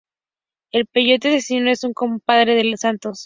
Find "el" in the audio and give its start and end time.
0.71-0.87